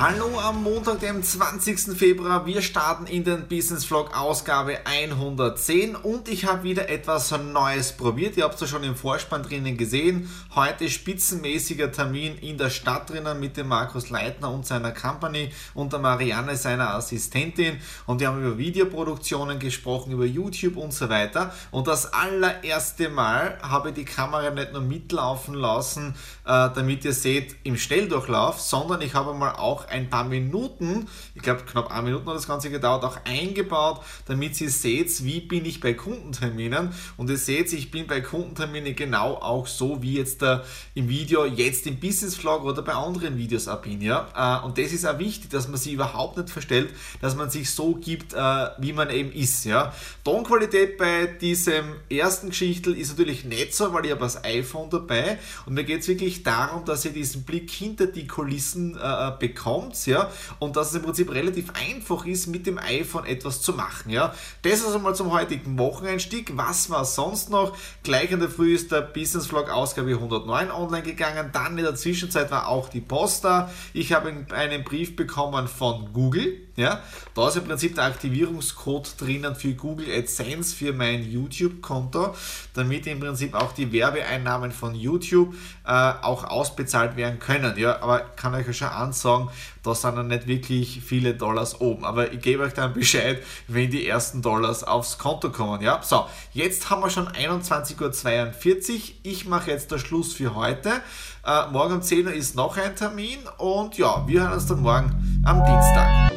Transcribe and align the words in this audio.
Hallo 0.00 0.38
am 0.38 0.62
Montag, 0.62 1.00
dem 1.00 1.24
20. 1.24 1.98
Februar. 1.98 2.46
Wir 2.46 2.62
starten 2.62 3.08
in 3.08 3.24
den 3.24 3.48
Business 3.48 3.84
Vlog 3.84 4.16
Ausgabe 4.16 4.78
110 4.84 5.96
und 5.96 6.28
ich 6.28 6.44
habe 6.44 6.62
wieder 6.62 6.88
etwas 6.88 7.32
Neues 7.32 7.94
probiert. 7.94 8.36
Ihr 8.36 8.44
habt 8.44 8.54
es 8.54 8.60
ja 8.60 8.66
schon 8.68 8.84
im 8.84 8.94
Vorspann 8.94 9.42
drinnen 9.42 9.76
gesehen. 9.76 10.30
Heute 10.54 10.88
spitzenmäßiger 10.88 11.90
Termin 11.90 12.38
in 12.38 12.58
der 12.58 12.70
Stadt 12.70 13.10
drinnen 13.10 13.40
mit 13.40 13.56
dem 13.56 13.66
Markus 13.66 14.08
Leitner 14.08 14.52
und 14.52 14.64
seiner 14.64 14.92
Company 14.92 15.50
und 15.74 15.92
der 15.92 15.98
Marianne, 15.98 16.56
seiner 16.56 16.94
Assistentin. 16.94 17.78
Und 18.06 18.20
wir 18.20 18.28
haben 18.28 18.40
über 18.40 18.56
Videoproduktionen 18.56 19.58
gesprochen, 19.58 20.12
über 20.12 20.26
YouTube 20.26 20.76
und 20.76 20.94
so 20.94 21.08
weiter. 21.08 21.52
Und 21.72 21.88
das 21.88 22.12
allererste 22.12 23.08
Mal 23.08 23.58
habe 23.62 23.88
ich 23.88 23.96
die 23.96 24.04
Kamera 24.04 24.50
nicht 24.50 24.72
nur 24.72 24.82
mitlaufen 24.82 25.54
lassen, 25.54 26.14
äh, 26.44 26.68
damit 26.72 27.04
ihr 27.04 27.12
seht 27.12 27.56
im 27.64 27.76
Schnelldurchlauf, 27.76 28.60
sondern 28.60 29.00
ich 29.00 29.14
habe 29.14 29.34
mal 29.34 29.56
auch 29.56 29.87
ein 29.90 30.10
paar 30.10 30.24
Minuten, 30.24 31.06
ich 31.34 31.42
glaube 31.42 31.62
knapp 31.62 31.90
eine 31.90 32.02
Minute 32.02 32.26
hat 32.26 32.36
das 32.36 32.46
Ganze 32.46 32.70
gedauert, 32.70 33.04
auch 33.04 33.18
eingebaut, 33.24 34.00
damit 34.26 34.60
ihr 34.60 34.70
seht, 34.70 35.24
wie 35.24 35.40
bin 35.40 35.64
ich 35.64 35.80
bei 35.80 35.94
Kundenterminen. 35.94 36.90
Und 37.16 37.30
ihr 37.30 37.38
seht, 37.38 37.72
ich 37.72 37.90
bin 37.90 38.06
bei 38.06 38.20
Kundenterminen 38.20 38.94
genau 38.94 39.34
auch 39.34 39.66
so 39.66 40.02
wie 40.02 40.14
jetzt 40.14 40.42
da 40.42 40.64
im 40.94 41.08
Video, 41.08 41.44
jetzt 41.44 41.86
im 41.86 41.98
Business 41.98 42.36
Vlog 42.36 42.64
oder 42.64 42.82
bei 42.82 42.92
anderen 42.92 43.36
Videos 43.36 43.68
auch 43.68 43.80
bin. 43.80 44.00
Ja? 44.00 44.60
Äh, 44.62 44.66
und 44.66 44.78
das 44.78 44.92
ist 44.92 45.06
auch 45.06 45.18
wichtig, 45.18 45.50
dass 45.50 45.68
man 45.68 45.78
sich 45.78 45.92
überhaupt 45.92 46.36
nicht 46.36 46.50
verstellt, 46.50 46.90
dass 47.20 47.36
man 47.36 47.50
sich 47.50 47.70
so 47.70 47.94
gibt, 47.94 48.34
äh, 48.34 48.68
wie 48.78 48.92
man 48.92 49.10
eben 49.10 49.32
ist. 49.32 49.64
Ja? 49.64 49.92
Tonqualität 50.24 50.98
bei 50.98 51.26
diesem 51.26 51.94
ersten 52.10 52.50
Geschichtel 52.50 52.96
ist 52.96 53.10
natürlich 53.10 53.44
nicht 53.44 53.74
so, 53.74 53.92
weil 53.92 54.04
ich 54.04 54.10
habe 54.10 54.20
das 54.20 54.44
iPhone 54.44 54.90
dabei 54.90 55.38
und 55.66 55.74
mir 55.74 55.84
geht 55.84 56.00
es 56.00 56.08
wirklich 56.08 56.42
darum, 56.42 56.84
dass 56.84 57.04
ihr 57.04 57.12
diesen 57.12 57.44
Blick 57.44 57.70
hinter 57.70 58.06
die 58.06 58.26
Kulissen 58.26 58.96
äh, 58.96 59.32
bekommt 59.38 59.77
kommt 59.78 60.06
ja, 60.06 60.30
und 60.58 60.76
dass 60.76 60.90
es 60.90 60.94
im 60.96 61.02
Prinzip 61.02 61.32
relativ 61.32 61.72
einfach 61.74 62.26
ist, 62.26 62.46
mit 62.48 62.66
dem 62.66 62.78
iPhone 62.78 63.24
etwas 63.24 63.62
zu 63.62 63.72
machen. 63.72 64.10
Ja. 64.10 64.34
Das 64.62 64.84
also 64.84 64.98
mal 64.98 65.14
zum 65.14 65.32
heutigen 65.32 65.78
Wocheneinstieg. 65.78 66.56
Was 66.56 66.90
war 66.90 67.04
sonst 67.04 67.50
noch? 67.50 67.76
Gleich 68.02 68.30
in 68.30 68.40
der 68.40 68.48
Früh 68.48 68.74
ist 68.74 68.90
der 68.92 69.02
Business 69.02 69.46
Vlog 69.46 69.70
Ausgabe 69.70 70.10
109 70.10 70.70
online 70.70 71.02
gegangen. 71.02 71.50
Dann 71.52 71.78
in 71.78 71.84
der 71.84 71.94
Zwischenzeit 71.94 72.50
war 72.50 72.68
auch 72.68 72.88
die 72.88 73.00
Post 73.00 73.44
da. 73.44 73.70
Ich 73.92 74.12
habe 74.12 74.32
einen 74.50 74.84
Brief 74.84 75.16
bekommen 75.16 75.68
von 75.68 76.12
Google 76.12 76.68
ja, 76.78 77.02
da 77.34 77.48
ist 77.48 77.56
im 77.56 77.64
Prinzip 77.64 77.96
der 77.96 78.04
Aktivierungscode 78.04 79.20
drinnen 79.20 79.56
für 79.56 79.74
Google 79.74 80.06
AdSense 80.16 80.76
für 80.76 80.92
mein 80.92 81.28
YouTube-Konto, 81.28 82.36
damit 82.72 83.04
im 83.08 83.18
Prinzip 83.18 83.54
auch 83.54 83.72
die 83.72 83.90
Werbeeinnahmen 83.90 84.70
von 84.70 84.94
YouTube 84.94 85.56
äh, 85.84 85.90
auch 85.90 86.44
ausbezahlt 86.44 87.16
werden 87.16 87.40
können. 87.40 87.76
Ja, 87.78 88.00
aber 88.00 88.20
kann 88.20 88.54
euch 88.54 88.64
ja 88.68 88.72
schon 88.72 88.88
ansagen, 88.88 89.48
da 89.82 89.94
sind 89.94 90.16
dann 90.16 90.28
nicht 90.28 90.46
wirklich 90.46 91.00
viele 91.04 91.34
Dollars 91.34 91.80
oben. 91.80 92.04
Aber 92.04 92.32
ich 92.32 92.40
gebe 92.40 92.62
euch 92.62 92.74
dann 92.74 92.92
Bescheid, 92.92 93.42
wenn 93.66 93.90
die 93.90 94.06
ersten 94.06 94.42
Dollars 94.42 94.84
aufs 94.84 95.18
Konto 95.18 95.50
kommen. 95.50 95.82
Ja, 95.82 96.00
so, 96.02 96.26
jetzt 96.52 96.90
haben 96.90 97.02
wir 97.02 97.10
schon 97.10 97.28
21.42 97.28 98.92
Uhr. 98.92 99.00
Ich 99.22 99.46
mache 99.46 99.70
jetzt 99.70 99.90
den 99.90 99.98
Schluss 99.98 100.32
für 100.32 100.54
heute. 100.54 101.02
Äh, 101.46 101.70
morgen 101.72 101.94
um 101.94 102.02
10 102.02 102.26
Uhr 102.26 102.32
ist 102.32 102.56
noch 102.56 102.76
ein 102.76 102.94
Termin 102.94 103.38
und 103.58 103.96
ja, 103.96 104.24
wir 104.26 104.42
hören 104.42 104.52
uns 104.52 104.66
dann 104.66 104.80
morgen 104.80 105.42
am 105.44 105.64
Dienstag. 105.64 106.32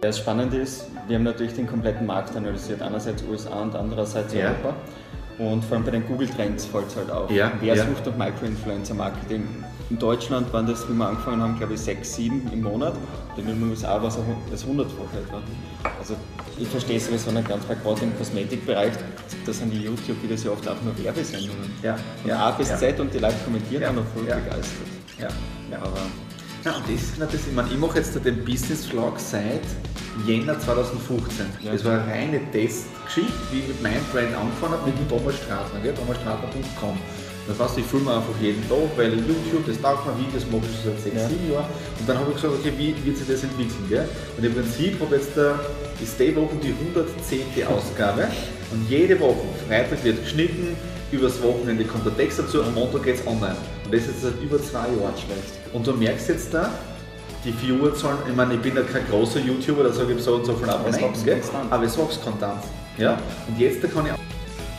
Das 0.00 0.18
Spannende 0.18 0.58
ist, 0.58 0.86
wir 1.06 1.16
haben 1.16 1.24
natürlich 1.24 1.54
den 1.54 1.66
kompletten 1.66 2.06
Markt 2.06 2.36
analysiert, 2.36 2.82
einerseits 2.82 3.22
USA 3.22 3.62
und 3.62 3.74
andererseits 3.74 4.34
ja. 4.34 4.50
Europa. 4.50 4.74
Und 5.38 5.64
vor 5.64 5.76
allem 5.76 5.84
bei 5.84 5.90
den 5.90 6.06
Google-Trends 6.06 6.66
fällt 6.66 6.88
es 6.88 6.96
halt 6.96 7.10
auf. 7.10 7.30
Ja, 7.30 7.52
Wer 7.60 7.74
ja. 7.74 7.84
sucht 7.84 8.06
nach 8.06 8.16
Micro-Influencer-Marketing? 8.16 9.46
In 9.90 9.98
Deutschland 9.98 10.52
waren 10.52 10.66
das, 10.66 10.88
wie 10.88 10.92
wir 10.92 11.06
angefangen 11.06 11.42
haben, 11.42 11.58
glaube 11.58 11.74
ich, 11.74 11.80
sechs, 11.80 12.14
sieben 12.14 12.48
im 12.52 12.62
Monat. 12.62 12.94
Und 13.36 13.48
in 13.48 13.60
den 13.60 13.70
USA 13.70 14.00
war 14.00 14.08
es 14.08 14.18
das 14.50 14.64
hundertfache 14.64 15.18
etwa. 15.26 15.42
Also 15.98 16.14
ich 16.58 16.68
verstehe 16.68 16.96
es 16.96 17.06
sowieso 17.06 17.32
nicht 17.32 17.48
ganz, 17.48 17.68
weil 17.68 17.76
gerade 17.76 18.02
im 18.02 18.16
Kosmetikbereich, 18.16 18.92
da 19.44 19.52
sind 19.52 19.72
die 19.72 19.82
YouTube-Videos 19.82 20.44
ja 20.44 20.52
oft 20.52 20.66
auch 20.68 20.80
nur 20.82 20.96
Werbesendungen. 21.02 21.70
Ja. 21.82 21.96
Von 22.22 22.30
ja. 22.30 22.38
A 22.38 22.50
bis 22.52 22.68
Z 22.76 22.98
und 23.00 23.12
die 23.12 23.18
Leute 23.18 23.34
kommentieren 23.44 23.82
ja. 23.82 23.90
auch 23.90 23.94
noch 23.94 24.06
voll 24.06 24.22
begeistert. 24.22 24.64
Ja. 25.18 25.28
ja. 25.70 25.78
Aber 25.78 26.00
ja, 26.64 26.76
und 26.76 26.84
das 26.84 27.02
ist 27.02 27.20
das, 27.20 27.34
ich 27.34 27.52
meine, 27.54 27.68
ich 27.68 27.78
mache 27.78 27.98
jetzt 27.98 28.14
den 28.24 28.44
Business 28.44 28.86
Vlog 28.86 29.18
seit 29.18 29.60
Jänner 30.26 30.58
2015. 30.58 31.46
Ja. 31.62 31.72
Das 31.72 31.84
war 31.84 32.00
eine 32.00 32.10
reine 32.10 32.40
Testgeschichte, 32.52 33.32
wie 33.52 33.58
ich 33.60 33.68
mit 33.68 33.82
meinem 33.82 34.04
Brand 34.12 34.34
angefangen 34.34 34.72
habe, 34.72 34.90
mit 34.90 34.98
dem 34.98 35.08
Thomas 35.08 35.36
Stratner, 35.36 35.84
ja, 35.84 35.92
thomasstratner.com. 35.92 36.98
Das 37.46 37.60
heißt, 37.60 37.78
ich 37.78 37.84
filme 37.84 38.14
einfach 38.14 38.32
jeden 38.40 38.66
Tag, 38.68 38.78
weil 38.96 39.12
YouTube, 39.12 39.66
das 39.66 39.78
taugt 39.80 40.06
mir 40.06 40.16
Videos, 40.16 40.46
mache 40.50 40.64
ich 40.64 40.82
schon 40.82 40.96
seit 40.96 41.12
6, 41.12 41.16
ja. 41.16 41.28
7 41.28 41.52
Jahren. 41.52 41.66
Und 42.00 42.08
dann 42.08 42.18
habe 42.18 42.30
ich 42.30 42.36
gesagt, 42.36 42.54
okay, 42.58 42.72
wie 42.78 42.94
wird 43.04 43.18
sich 43.18 43.26
das 43.26 43.42
entwickeln? 43.42 43.84
Gell? 43.88 44.08
Und 44.38 44.44
im 44.44 44.54
Prinzip 44.54 44.98
habe 45.00 45.16
jetzt 45.16 45.36
da, 45.36 45.60
ist 46.02 46.18
die 46.18 46.34
Woche 46.34 46.56
die 46.62 46.72
110. 46.72 47.66
Ausgabe 47.68 48.28
und 48.72 48.88
jede 48.88 49.20
Woche, 49.20 49.44
Freitag 49.68 50.02
wird 50.02 50.22
geschnitten, 50.22 50.74
übers 51.12 51.42
Wochenende 51.42 51.84
kommt 51.84 52.06
der 52.06 52.16
Text 52.16 52.38
dazu, 52.38 52.62
am 52.62 52.72
Montag 52.72 53.02
geht 53.02 53.16
es 53.16 53.26
online. 53.26 53.56
Das 53.94 54.02
ist 54.02 54.08
jetzt 54.08 54.22
seit 54.22 54.42
über 54.42 54.60
zwei 54.60 54.88
Jahren 54.88 55.14
schlecht. 55.16 55.72
Und 55.72 55.86
du 55.86 55.92
merkst 55.92 56.28
jetzt 56.28 56.52
da, 56.52 56.68
die 57.44 57.52
Viewerzahlen, 57.52 58.18
ich 58.28 58.34
meine, 58.34 58.54
ich 58.54 58.60
bin 58.60 58.74
ja 58.74 58.82
kein 58.82 59.06
großer 59.06 59.38
YouTuber, 59.38 59.84
da 59.84 59.92
sage 59.92 60.14
ich 60.14 60.20
so 60.20 60.34
und 60.34 60.44
so 60.44 60.54
viel 60.54 60.68
Abonnenten, 60.68 61.04
aber 61.70 61.84
es 61.84 61.96
wächst 61.96 62.24
konstant. 62.24 62.64
Ja? 62.98 63.16
Und 63.46 63.56
jetzt 63.56 63.84
da 63.84 63.86
kann 63.86 64.06
ich 64.06 64.33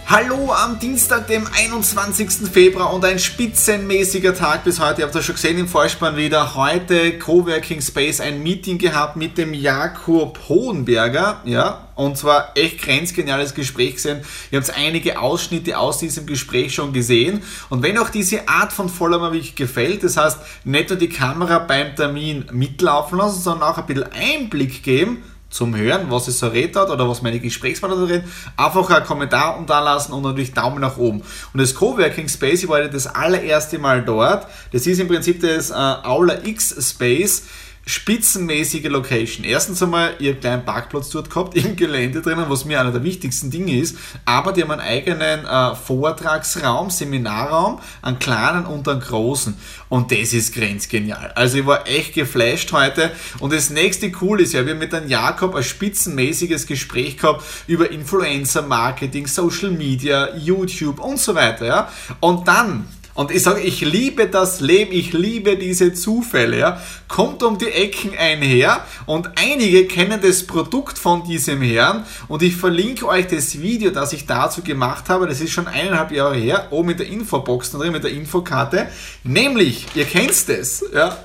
Hallo 0.07 0.53
am 0.53 0.77
Dienstag, 0.77 1.25
dem 1.25 1.47
21. 1.47 2.47
Februar 2.47 2.93
und 2.93 3.03
ein 3.03 3.17
spitzenmäßiger 3.17 4.35
Tag 4.35 4.63
bis 4.63 4.79
heute. 4.79 5.01
Ihr 5.01 5.05
habt 5.05 5.15
das 5.15 5.25
schon 5.25 5.33
gesehen 5.33 5.57
im 5.57 5.67
Vorspann 5.67 6.15
wieder. 6.15 6.53
Heute 6.53 7.17
Coworking 7.17 7.81
Space 7.81 8.19
ein 8.21 8.43
Meeting 8.43 8.77
gehabt 8.77 9.15
mit 9.15 9.35
dem 9.39 9.55
Jakob 9.55 10.37
Hohenberger. 10.47 11.41
Ja, 11.45 11.87
und 11.95 12.19
zwar 12.19 12.51
echt 12.53 12.83
grenzgeniales 12.83 13.55
Gespräch 13.55 13.95
gesehen. 13.95 14.21
Ihr 14.51 14.59
habt 14.59 14.77
einige 14.77 15.19
Ausschnitte 15.19 15.79
aus 15.79 15.97
diesem 15.97 16.27
Gespräch 16.27 16.75
schon 16.75 16.93
gesehen. 16.93 17.41
Und 17.69 17.81
wenn 17.81 17.97
auch 17.97 18.09
diese 18.09 18.47
Art 18.47 18.73
von 18.73 18.89
Follower 18.89 19.31
euch 19.31 19.55
gefällt, 19.55 20.03
das 20.03 20.17
heißt 20.17 20.37
nicht 20.65 20.89
nur 20.89 20.99
die 20.99 21.09
Kamera 21.09 21.57
beim 21.57 21.95
Termin 21.95 22.45
mitlaufen 22.51 23.17
lassen, 23.17 23.41
sondern 23.41 23.71
auch 23.71 23.79
ein 23.79 23.87
bisschen 23.87 24.11
Einblick 24.13 24.83
geben, 24.83 25.23
zum 25.49 25.75
Hören, 25.75 26.09
was 26.09 26.27
es 26.27 26.39
so 26.39 26.47
redet 26.47 26.89
oder 26.89 27.07
was 27.07 27.21
meine 27.21 27.39
Gesprächspartner 27.39 28.07
reden, 28.07 28.31
einfach 28.57 28.89
einen 28.89 29.05
Kommentar 29.05 29.57
unterlassen 29.57 30.13
und 30.13 30.23
natürlich 30.23 30.53
Daumen 30.53 30.81
nach 30.81 30.97
oben. 30.97 31.21
Und 31.53 31.61
das 31.61 31.75
Coworking 31.75 32.27
Space, 32.27 32.63
ich 32.63 32.69
war 32.69 32.81
das 32.81 33.07
allererste 33.07 33.79
Mal 33.79 34.03
dort. 34.03 34.47
Das 34.71 34.85
ist 34.85 34.99
im 34.99 35.07
Prinzip 35.07 35.41
das 35.41 35.69
äh, 35.69 35.73
Aula 35.73 36.43
X 36.43 36.75
Space 36.89 37.43
spitzenmäßige 37.85 38.85
Location. 38.85 39.45
Erstens 39.45 39.81
einmal 39.83 40.15
ihr 40.19 40.35
kleinen 40.39 40.65
Parkplatz 40.65 41.09
dort 41.09 41.29
gehabt 41.29 41.55
im 41.55 41.75
Gelände 41.75 42.21
drinnen, 42.21 42.45
was 42.49 42.65
mir 42.65 42.81
einer 42.81 42.91
der 42.91 43.03
wichtigsten 43.03 43.51
Dinge 43.51 43.77
ist. 43.77 43.97
Aber 44.25 44.51
die 44.51 44.63
haben 44.63 44.71
einen 44.71 44.81
eigenen 44.81 45.45
äh, 45.45 45.75
Vortragsraum, 45.75 46.89
Seminarraum, 46.89 47.79
einen 48.01 48.19
kleinen 48.19 48.65
und 48.65 48.87
einen 48.87 49.01
großen. 49.01 49.55
Und 49.89 50.11
das 50.11 50.33
ist 50.33 50.53
grenzgenial. 50.53 51.31
Also 51.35 51.59
ich 51.59 51.65
war 51.65 51.87
echt 51.87 52.13
geflasht 52.13 52.71
heute. 52.71 53.11
Und 53.39 53.53
das 53.53 53.69
nächste 53.69 54.11
cool 54.21 54.41
ist 54.41 54.53
ja, 54.53 54.65
wir 54.65 54.73
haben 54.73 54.79
mit 54.79 54.93
einem 54.93 55.07
Jakob 55.07 55.55
ein 55.55 55.63
spitzenmäßiges 55.63 56.65
Gespräch 56.65 57.17
gehabt 57.17 57.43
über 57.67 57.91
Influencer 57.91 58.63
Marketing, 58.63 59.27
Social 59.27 59.71
Media, 59.71 60.35
YouTube 60.35 60.99
und 60.99 61.19
so 61.19 61.35
weiter. 61.35 61.65
Ja? 61.65 61.91
Und 62.19 62.47
dann 62.47 62.87
Und 63.15 63.31
ich 63.31 63.43
sage, 63.43 63.61
ich 63.61 63.79
liebe 63.79 64.27
das 64.27 64.59
Leben, 64.59 64.91
ich 64.91 65.13
liebe 65.13 65.57
diese 65.57 65.93
Zufälle. 65.93 66.59
Ja. 66.59 66.81
Kommt 67.07 67.41
um 67.43 67.57
die 67.57 67.69
Ecken 67.69 68.11
ein 68.17 68.41
Herr 68.41 68.85
und 69.05 69.31
einige 69.37 69.85
kennen 69.85 70.19
das 70.21 70.45
Produkt 70.45 70.99
von 70.99 71.23
diesem 71.23 71.61
Herrn 71.61 72.05
und 72.27 72.43
ich 72.43 72.57
verlinke 72.57 73.07
euch 73.07 73.27
das 73.27 73.59
Video, 73.59 73.91
das 73.91 74.11
ich 74.11 74.25
dazu 74.25 74.61
gemacht 74.61 75.07
habe. 75.07 75.27
Das 75.27 75.39
ist 75.39 75.51
schon 75.51 75.67
eineinhalb 75.67 76.11
Jahre 76.11 76.35
her, 76.35 76.67
oben 76.71 76.89
in 76.89 76.97
der 76.97 77.07
Infobox 77.07 77.71
drin, 77.71 77.93
mit 77.93 78.03
der 78.03 78.11
Infokarte. 78.11 78.87
Nämlich, 79.23 79.87
ihr 79.95 80.05
kennt 80.05 80.31
es, 80.31 80.83
ja, 80.93 81.17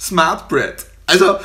Smart 0.00 0.48
Bread. 0.48 0.86
Also, 1.06 1.36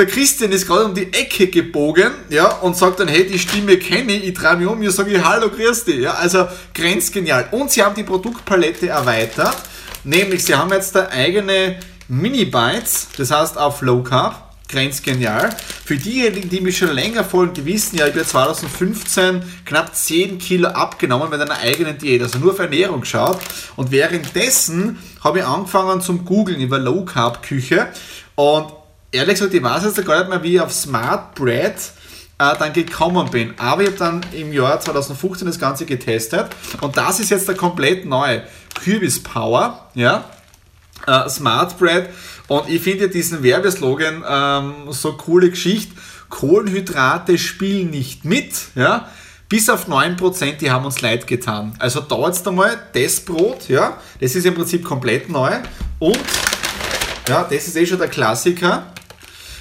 der 0.00 0.06
Christian 0.06 0.50
ist 0.50 0.66
gerade 0.66 0.86
um 0.86 0.94
die 0.94 1.12
Ecke 1.12 1.48
gebogen, 1.48 2.10
ja, 2.30 2.46
und 2.46 2.74
sagt 2.74 3.00
dann, 3.00 3.08
hey, 3.08 3.26
die 3.26 3.38
Stimme 3.38 3.76
kenne 3.76 4.14
ich, 4.14 4.28
ich 4.28 4.34
drehe 4.34 4.56
mich 4.56 4.66
um, 4.66 4.80
ich 4.80 4.90
sage, 4.92 5.22
hallo, 5.22 5.50
grüß 5.50 5.84
dich, 5.84 6.00
ja, 6.00 6.14
also 6.14 6.48
grenzgenial. 6.72 7.48
Und 7.50 7.70
sie 7.70 7.82
haben 7.82 7.94
die 7.94 8.02
Produktpalette 8.02 8.88
erweitert, 8.88 9.56
nämlich 10.02 10.42
sie 10.42 10.54
haben 10.54 10.72
jetzt 10.72 10.94
da 10.94 11.08
eigene 11.10 11.78
Mini-Bites, 12.08 13.08
das 13.18 13.30
heißt 13.30 13.58
auf 13.58 13.82
Low 13.82 14.02
Carb, 14.02 14.54
grenzgenial. 14.70 15.50
Für 15.84 15.96
diejenigen, 15.96 16.48
die 16.48 16.62
mich 16.62 16.78
schon 16.78 16.92
länger 16.92 17.22
folgen, 17.22 17.52
die 17.52 17.66
wissen 17.66 17.98
ja, 17.98 18.06
ich 18.06 18.14
habe 18.14 18.24
2015 18.24 19.42
knapp 19.66 19.94
10 19.94 20.38
Kilo 20.38 20.68
abgenommen 20.68 21.28
mit 21.28 21.42
einer 21.42 21.58
eigenen 21.58 21.98
Diät, 21.98 22.22
also 22.22 22.38
nur 22.38 22.52
auf 22.52 22.58
Ernährung 22.58 23.02
geschaut. 23.02 23.38
Und 23.76 23.90
währenddessen 23.90 24.98
habe 25.22 25.40
ich 25.40 25.44
angefangen 25.44 26.00
zum 26.00 26.24
Googlen 26.24 26.60
über 26.60 26.78
Low 26.78 27.04
Carb 27.04 27.42
Küche 27.42 27.88
und 28.34 28.72
ehrlich 29.12 29.34
gesagt, 29.34 29.54
ich 29.54 29.62
weiß 29.62 29.84
jetzt 29.84 30.04
gar 30.04 30.18
nicht 30.18 30.28
mehr, 30.28 30.42
wie 30.42 30.54
ich 30.54 30.60
auf 30.60 30.72
Smart 30.72 31.34
Bread 31.34 31.74
äh, 32.38 32.56
dann 32.58 32.72
gekommen 32.72 33.30
bin. 33.30 33.54
Aber 33.58 33.82
ich 33.82 33.88
habe 33.88 33.98
dann 33.98 34.26
im 34.32 34.52
Jahr 34.52 34.80
2015 34.80 35.46
das 35.46 35.58
Ganze 35.58 35.84
getestet 35.84 36.46
und 36.80 36.96
das 36.96 37.20
ist 37.20 37.30
jetzt 37.30 37.48
der 37.48 37.54
komplett 37.54 38.06
neue 38.06 38.42
Kürbis 38.82 39.22
Power, 39.22 39.88
ja, 39.94 40.24
äh, 41.06 41.28
Smart 41.28 41.78
Bread 41.78 42.10
und 42.48 42.68
ich 42.68 42.82
finde 42.82 43.08
diesen 43.08 43.42
Werbeslogan 43.42 44.24
ähm, 44.26 44.74
so 44.90 45.12
coole 45.12 45.50
Geschichte. 45.50 45.94
Kohlenhydrate 46.28 47.38
spielen 47.38 47.90
nicht 47.90 48.24
mit, 48.24 48.52
ja, 48.76 49.08
bis 49.48 49.68
auf 49.68 49.88
9%, 49.88 50.58
die 50.58 50.70
haben 50.70 50.84
uns 50.84 51.00
leid 51.00 51.26
getan. 51.26 51.74
Also 51.80 52.00
da 52.00 52.16
jetzt 52.26 52.46
einmal 52.46 52.78
das 52.94 53.18
Brot, 53.20 53.68
ja, 53.68 53.98
das 54.20 54.36
ist 54.36 54.46
im 54.46 54.54
Prinzip 54.54 54.84
komplett 54.84 55.28
neu 55.28 55.56
und 55.98 56.18
ja, 57.28 57.42
das 57.42 57.66
ist 57.66 57.76
eh 57.76 57.84
schon 57.84 57.98
der 57.98 58.08
Klassiker. 58.08 58.86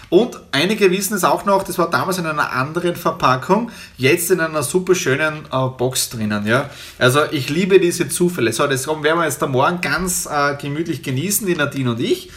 Und 0.10 0.40
einige 0.52 0.90
wissen 0.90 1.14
es 1.14 1.24
auch 1.24 1.46
noch, 1.46 1.64
das 1.64 1.78
war 1.78 1.90
damals 1.90 2.18
in 2.18 2.26
einer 2.26 2.52
anderen 2.52 2.96
Verpackung, 2.96 3.72
jetzt 3.98 4.32
in 4.32 4.40
einer 4.40 4.64
super 4.64 4.96
schönen 4.96 5.46
äh, 5.52 5.68
Box 5.78 6.10
drinnen. 6.10 6.48
Ja? 6.48 6.70
Also 6.98 7.22
ich 7.32 7.50
liebe 7.50 7.80
diese 7.80 8.10
Zufälle. 8.10 8.52
So, 8.52 8.66
das 8.66 8.88
werden 8.88 9.04
wir 9.04 9.24
jetzt 9.24 9.42
am 9.44 9.52
Morgen 9.52 9.82
ganz 9.82 10.26
äh, 10.26 10.56
gemütlich 10.56 11.04
genießen, 11.04 11.46
die 11.46 11.56
Nadine 11.56 11.92
und 11.92 12.00
ich. 12.00 12.32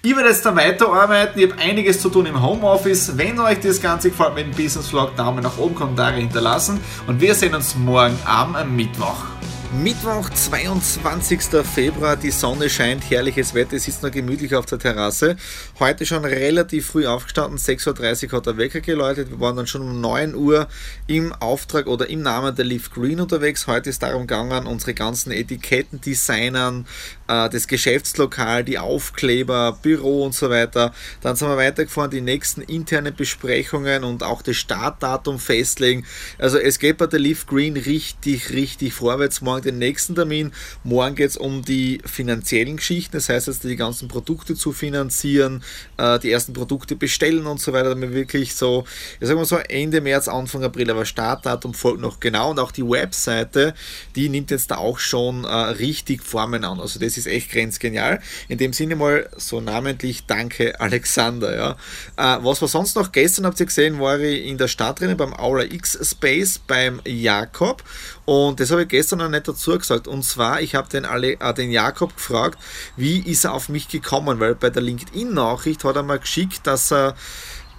Ich 0.00 0.14
werde 0.16 0.28
jetzt 0.28 0.46
da 0.46 0.54
weiterarbeiten. 0.54 1.42
Ich 1.42 1.50
habe 1.50 1.60
einiges 1.60 2.00
zu 2.00 2.08
tun 2.08 2.24
im 2.26 2.40
Homeoffice. 2.40 3.18
Wenn 3.18 3.38
euch 3.40 3.60
das 3.60 3.82
Ganze 3.82 4.10
gefällt 4.10 4.34
mit 4.34 4.46
dem 4.46 4.52
Business 4.52 4.86
Vlog, 4.86 5.16
Daumen 5.16 5.42
nach 5.42 5.58
oben, 5.58 5.74
Kommentare 5.74 6.14
hinterlassen. 6.14 6.80
Und 7.08 7.20
wir 7.20 7.34
sehen 7.34 7.54
uns 7.54 7.74
morgen 7.74 8.16
am 8.24 8.56
Mittwoch. 8.76 9.37
Mittwoch, 9.70 10.30
22. 10.30 11.62
Februar, 11.62 12.16
die 12.16 12.30
Sonne 12.30 12.70
scheint, 12.70 13.10
herrliches 13.10 13.52
Wetter, 13.52 13.76
es 13.76 13.86
ist 13.86 14.02
noch 14.02 14.10
gemütlich 14.10 14.54
auf 14.54 14.64
der 14.64 14.78
Terrasse. 14.78 15.36
Heute 15.78 16.06
schon 16.06 16.24
relativ 16.24 16.86
früh 16.86 17.06
aufgestanden, 17.06 17.58
6.30 17.58 18.32
Uhr 18.32 18.38
hat 18.38 18.46
der 18.46 18.56
Wecker 18.56 18.80
geläutet. 18.80 19.30
Wir 19.30 19.40
waren 19.40 19.56
dann 19.56 19.66
schon 19.66 19.82
um 19.82 20.00
9 20.00 20.34
Uhr 20.34 20.68
im 21.06 21.34
Auftrag 21.34 21.86
oder 21.86 22.08
im 22.08 22.22
Namen 22.22 22.56
der 22.56 22.64
Leaf 22.64 22.90
Green 22.90 23.20
unterwegs. 23.20 23.66
Heute 23.66 23.90
ist 23.90 24.02
darum 24.02 24.22
gegangen, 24.22 24.66
unsere 24.66 24.94
ganzen 24.94 25.32
Etiketten 25.32 26.00
designen, 26.00 26.86
äh, 26.86 27.17
das 27.28 27.68
Geschäftslokal, 27.68 28.64
die 28.64 28.78
Aufkleber, 28.78 29.78
Büro 29.82 30.24
und 30.24 30.34
so 30.34 30.48
weiter. 30.48 30.94
Dann 31.20 31.36
sind 31.36 31.48
wir 31.48 31.56
weitergefahren, 31.56 32.10
die 32.10 32.22
nächsten 32.22 32.62
internen 32.62 33.14
Besprechungen 33.14 34.02
und 34.02 34.22
auch 34.22 34.42
das 34.42 34.56
Startdatum 34.56 35.38
festlegen. 35.38 36.06
Also 36.38 36.58
es 36.58 36.78
geht 36.78 36.96
bei 36.96 37.06
der 37.06 37.18
Leaf 37.18 37.46
Green 37.46 37.76
richtig, 37.76 38.50
richtig 38.50 38.94
vorwärts. 38.94 39.42
Morgen 39.42 39.62
den 39.62 39.78
nächsten 39.78 40.14
Termin. 40.14 40.52
Morgen 40.84 41.14
geht 41.14 41.30
es 41.30 41.36
um 41.36 41.62
die 41.62 42.00
finanziellen 42.04 42.76
Geschichten, 42.76 43.12
das 43.12 43.28
heißt 43.28 43.46
jetzt 43.46 43.64
die 43.64 43.76
ganzen 43.76 44.08
Produkte 44.08 44.54
zu 44.54 44.72
finanzieren, 44.72 45.62
äh, 45.98 46.18
die 46.18 46.30
ersten 46.30 46.54
Produkte 46.54 46.96
bestellen 46.96 47.46
und 47.46 47.60
so 47.60 47.72
weiter, 47.72 47.90
damit 47.90 48.10
wir 48.10 48.16
wirklich 48.16 48.54
so, 48.54 48.84
ich 49.20 49.28
sag 49.28 49.36
mal 49.36 49.44
so 49.44 49.56
Ende 49.56 50.00
März, 50.00 50.28
Anfang 50.28 50.64
April, 50.64 50.90
aber 50.90 51.04
Startdatum 51.04 51.74
folgt 51.74 52.00
noch 52.00 52.20
genau 52.20 52.50
und 52.50 52.58
auch 52.58 52.72
die 52.72 52.88
Webseite, 52.88 53.74
die 54.16 54.28
nimmt 54.28 54.50
jetzt 54.50 54.70
da 54.70 54.76
auch 54.76 54.98
schon 54.98 55.44
äh, 55.44 55.48
richtig 55.48 56.22
Formen 56.22 56.64
an. 56.64 56.80
Also 56.80 56.98
das 56.98 57.17
ist 57.18 57.26
echt 57.26 57.50
grenzgenial. 57.50 58.20
In 58.48 58.58
dem 58.58 58.72
Sinne 58.72 58.96
mal 58.96 59.28
so 59.36 59.60
namentlich 59.60 60.26
Danke 60.26 60.80
Alexander. 60.80 61.54
Ja. 61.56 61.70
Äh, 62.16 62.44
was 62.44 62.60
war 62.62 62.68
sonst 62.68 62.96
noch? 62.96 63.12
Gestern 63.12 63.44
habt 63.44 63.60
ihr 63.60 63.66
gesehen, 63.66 64.00
war 64.00 64.18
ich 64.18 64.46
in 64.46 64.58
der 64.58 64.68
Stadt 64.68 65.00
drinnen 65.00 65.16
beim 65.16 65.34
Aula 65.34 65.64
X 65.64 65.98
Space 66.02 66.58
beim 66.58 67.00
Jakob 67.04 67.82
und 68.28 68.60
das 68.60 68.70
habe 68.70 68.82
ich 68.82 68.88
gestern 68.88 69.20
noch 69.20 69.30
nicht 69.30 69.48
dazu 69.48 69.78
gesagt. 69.78 70.06
Und 70.06 70.22
zwar, 70.22 70.60
ich 70.60 70.74
habe 70.74 70.86
den, 70.90 71.04
äh, 71.04 71.54
den 71.54 71.70
Jakob 71.70 72.14
gefragt, 72.14 72.58
wie 72.94 73.20
ist 73.20 73.44
er 73.44 73.54
auf 73.54 73.70
mich 73.70 73.88
gekommen, 73.88 74.38
weil 74.38 74.54
bei 74.54 74.68
der 74.68 74.82
LinkedIn-Nachricht 74.82 75.82
hat 75.84 75.96
er 75.96 76.02
mal 76.02 76.18
geschickt, 76.18 76.66
dass 76.66 76.92
er 76.92 77.16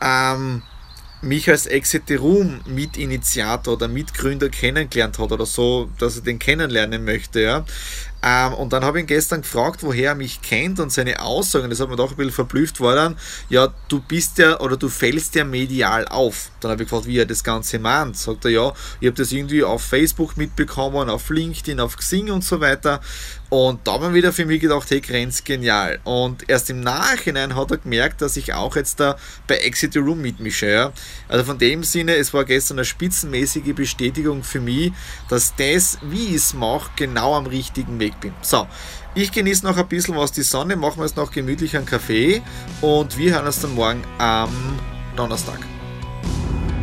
ähm, 0.02 0.64
mich 1.22 1.50
als 1.50 1.66
Exit 1.68 2.04
the 2.08 2.16
Room 2.16 2.62
Mitinitiator 2.66 3.76
oder 3.76 3.88
Mitgründer 3.88 4.50
kennengelernt 4.50 5.20
hat 5.20 5.32
oder 5.32 5.46
so, 5.46 5.90
dass 6.00 6.16
er 6.16 6.24
den 6.24 6.40
kennenlernen 6.40 7.04
möchte. 7.06 7.42
Ja. 7.42 7.66
Ähm, 8.21 8.54
und 8.54 8.74
dann 8.74 8.83
habe 8.83 8.98
ich 8.98 9.04
ihn 9.04 9.07
gestern 9.07 9.42
gefragt, 9.42 9.83
woher 9.83 10.10
er 10.10 10.16
mich 10.16 10.42
kennt 10.42 10.80
und 10.80 10.92
seine 10.92 11.21
Aussagen, 11.21 11.69
das 11.69 11.80
hat 11.80 11.89
mir 11.89 11.95
doch 11.95 12.12
ein 12.12 12.18
bisschen 12.18 12.33
verblüfft, 12.33 12.81
war 12.81 12.95
dann, 12.95 13.18
ja, 13.50 13.69
du 13.88 14.01
bist 14.01 14.38
ja 14.39 14.60
oder 14.60 14.75
du 14.75 14.89
fällst 14.89 15.36
ja 15.36 15.45
medial 15.45 16.07
auf. 16.07 16.51
Dann 16.60 16.71
habe 16.71 16.83
ich 16.83 16.89
gefragt, 16.89 17.07
wie 17.07 17.18
er 17.18 17.25
das 17.25 17.44
Ganze 17.44 17.80
meint. 17.80 18.18
Sagt 18.18 18.45
er, 18.45 18.51
ja, 18.51 18.74
ich 19.00 19.07
habe 19.07 19.16
das 19.18 19.31
irgendwie 19.31 19.63
auf 19.63 19.83
Facebook 19.83 20.36
mitbekommen, 20.36 21.10
auf 21.10 21.30
LinkedIn, 21.30 21.80
auf 21.80 21.95
Xing 21.95 22.30
und 22.30 22.44
so 22.44 22.60
weiter. 22.60 23.00
Und 23.50 23.88
da 23.88 23.94
haben 23.94 24.13
wieder 24.13 24.34
für 24.34 24.46
mich 24.46 24.62
gedacht, 24.62 24.92
hey, 24.92 25.00
grenzgenial. 25.00 26.00
Und 26.04 26.50
erst 26.50 26.69
im 26.69 26.81
Nachhinein 26.81 27.56
hat 27.56 27.72
er 27.72 27.78
gemerkt, 27.78 28.22
dass 28.22 28.38
ich 28.38 28.54
auch 28.54 28.75
jetzt 28.75 29.00
da 29.00 29.18
bei 29.48 29.56
Exit 29.56 29.94
the 29.94 30.00
Room 30.00 30.22
mitmische. 30.22 30.69
Ja. 30.69 30.92
Also 31.28 31.46
von 31.46 31.57
dem 31.57 31.84
Sinne, 31.84 32.16
es 32.16 32.34
war 32.34 32.44
gestern 32.44 32.78
eine 32.78 32.86
spitzenmäßige 32.86 33.74
Bestätigung 33.74 34.44
für 34.44 34.60
mich, 34.60 34.92
dass 35.30 35.56
das, 35.56 35.98
wie 36.01 36.28
ich 36.28 36.36
es 36.36 36.54
mache, 36.54 36.92
genau 36.96 37.36
am 37.36 37.46
richtigen 37.48 38.00
Weg 38.00 38.10
Weg 38.10 38.19
bin. 38.19 38.34
So, 38.42 38.68
ich 39.16 39.31
genieße 39.31 39.66
noch 39.66 39.78
ein 39.78 39.88
bisschen 39.88 40.16
was 40.16 40.31
die 40.31 40.44
Sonne, 40.44 40.75
machen 40.75 40.98
wir 40.98 41.06
jetzt 41.06 41.18
noch 41.18 41.31
gemütlich 41.31 41.75
einen 41.78 41.86
Kaffee 41.86 42.42
und 42.81 43.18
wir 43.18 43.34
hören 43.34 43.45
uns 43.45 43.60
dann 43.60 43.75
morgen 43.75 44.04
am 44.18 44.50
Donnerstag. 45.16 45.60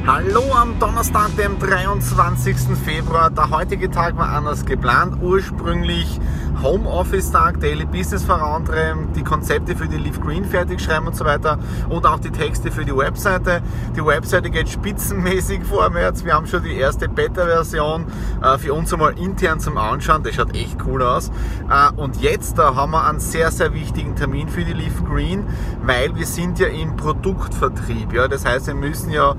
Hallo 0.06 0.52
am 0.54 0.78
Donnerstag, 0.78 1.36
dem 1.36 1.58
23. 1.58 2.56
Februar. 2.84 3.28
Der 3.28 3.50
heutige 3.50 3.90
Tag 3.90 4.16
war 4.16 4.28
anders 4.28 4.64
geplant. 4.64 5.20
Ursprünglich 5.20 6.20
Homeoffice-Tag, 6.62 7.60
Daily 7.60 7.84
Business 7.84 8.24
vorantreiben, 8.24 9.12
die 9.14 9.22
Konzepte 9.22 9.76
für 9.76 9.88
die 9.88 9.98
Leaf 9.98 10.20
Green 10.20 10.44
fertig 10.44 10.80
schreiben 10.80 11.06
und 11.06 11.16
so 11.16 11.24
weiter 11.24 11.58
und 11.88 12.06
auch 12.06 12.18
die 12.18 12.30
Texte 12.30 12.70
für 12.70 12.84
die 12.84 12.96
Webseite. 12.96 13.62
Die 13.94 14.04
Webseite 14.04 14.48
geht 14.50 14.68
spitzenmäßig 14.68 15.64
vorwärts. 15.64 16.24
Wir 16.24 16.34
haben 16.34 16.46
schon 16.46 16.62
die 16.62 16.76
erste 16.76 17.08
Beta-Version 17.08 18.06
äh, 18.42 18.58
für 18.58 18.74
uns 18.74 18.92
einmal 18.92 19.18
intern 19.18 19.60
zum 19.60 19.76
Anschauen. 19.76 20.22
Das 20.22 20.34
schaut 20.34 20.54
echt 20.54 20.78
cool 20.86 21.02
aus. 21.02 21.30
Äh, 21.68 21.92
und 21.96 22.22
jetzt 22.22 22.58
da 22.58 22.74
haben 22.74 22.92
wir 22.92 23.04
einen 23.04 23.20
sehr, 23.20 23.50
sehr 23.50 23.74
wichtigen 23.74 24.16
Termin 24.16 24.48
für 24.48 24.64
die 24.64 24.72
Leaf 24.72 25.04
Green, 25.04 25.44
weil 25.82 26.14
wir 26.14 26.26
sind 26.26 26.58
ja 26.58 26.68
im 26.68 26.96
Produktvertrieb. 26.96 28.12
Ja? 28.12 28.28
Das 28.28 28.46
heißt, 28.46 28.68
wir 28.68 28.74
müssen 28.74 29.10
ja 29.10 29.34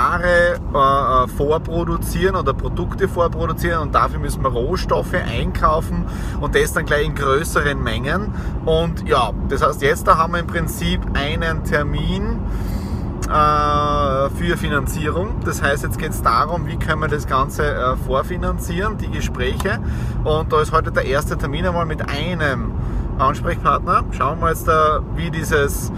Ware 0.00 1.24
äh, 1.24 1.28
vorproduzieren 1.28 2.36
oder 2.36 2.52
Produkte 2.52 3.08
vorproduzieren 3.08 3.80
und 3.80 3.94
dafür 3.94 4.20
müssen 4.20 4.42
wir 4.42 4.50
Rohstoffe 4.50 5.14
einkaufen 5.14 6.04
und 6.40 6.50
und 6.50 6.60
das 6.60 6.72
dann 6.72 6.84
gleich 6.84 7.06
in 7.06 7.14
größeren 7.14 7.80
Mengen. 7.80 8.32
Und 8.64 9.08
ja, 9.08 9.32
das 9.48 9.62
heißt, 9.62 9.82
jetzt 9.82 10.06
da 10.06 10.18
haben 10.18 10.32
wir 10.32 10.40
im 10.40 10.48
Prinzip 10.48 11.00
einen 11.14 11.62
Termin 11.62 12.40
äh, 13.28 14.30
für 14.30 14.56
Finanzierung. 14.56 15.36
Das 15.44 15.62
heißt, 15.62 15.84
jetzt 15.84 15.98
geht 15.98 16.10
es 16.10 16.22
darum, 16.22 16.66
wie 16.66 16.76
können 16.76 17.02
wir 17.02 17.08
das 17.08 17.28
Ganze 17.28 17.72
äh, 17.72 17.96
vorfinanzieren, 17.96 18.98
die 18.98 19.10
Gespräche. 19.10 19.78
Und 20.24 20.52
da 20.52 20.60
ist 20.60 20.72
heute 20.72 20.90
der 20.90 21.04
erste 21.04 21.38
Termin 21.38 21.66
einmal 21.66 21.86
mit 21.86 22.08
einem 22.08 22.72
Ansprechpartner. 23.18 24.04
Schauen 24.10 24.40
wir 24.40 24.48
jetzt, 24.48 24.66
da, 24.66 25.00
wie 25.14 25.30
dieses 25.30 25.90